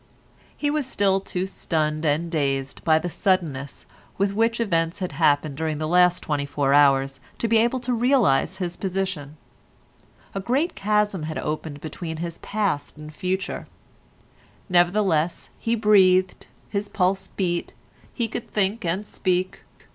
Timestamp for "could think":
18.27-18.83